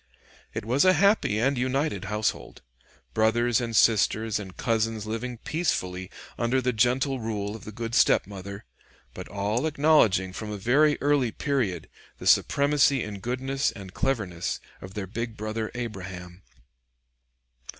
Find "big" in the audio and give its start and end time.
15.05-15.37